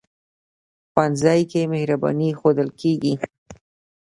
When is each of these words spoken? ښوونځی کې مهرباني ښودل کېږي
ښوونځی 0.91 1.41
کې 1.51 1.61
مهرباني 1.73 2.29
ښودل 2.39 2.69
کېږي 2.79 3.13